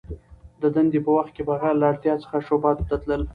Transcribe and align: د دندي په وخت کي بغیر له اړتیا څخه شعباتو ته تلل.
د 0.61 0.63
دندي 0.75 0.99
په 1.05 1.11
وخت 1.17 1.31
کي 1.35 1.41
بغیر 1.49 1.73
له 1.79 1.85
اړتیا 1.91 2.13
څخه 2.23 2.37
شعباتو 2.47 2.87
ته 2.89 2.95
تلل. 3.03 3.21